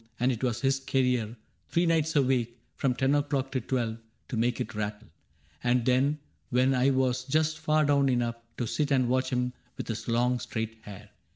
And 0.19 0.31
it 0.31 0.43
was 0.43 0.61
his 0.61 0.79
career— 0.79 1.37
three 1.69 1.85
nights 1.85 2.15
a 2.15 2.23
week. 2.23 2.57
From 2.75 2.95
ten 2.95 3.13
o*clock 3.13 3.51
till 3.51 3.61
twelve— 3.61 3.99
to 4.29 4.35
make 4.35 4.59
it 4.59 4.73
rattle; 4.73 5.09
And 5.63 5.85
then, 5.85 6.17
when 6.49 6.73
I 6.73 6.89
was 6.89 7.23
just 7.23 7.59
far 7.59 7.85
down 7.85 8.09
enough 8.09 8.37
To 8.57 8.65
sit 8.65 8.89
and 8.89 9.07
watch 9.07 9.29
him 9.29 9.53
with 9.77 9.89
his 9.89 10.07
long 10.07 10.39
straight 10.39 10.79
hair. 10.81 11.09